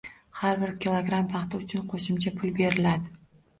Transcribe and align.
Har 0.37 0.55
bir 0.63 0.73
kilogramm 0.85 1.29
paxta 1.35 1.61
uchun 1.67 1.85
qoʻshimcha 1.93 2.35
pul 2.43 2.57
beriladi. 2.59 3.17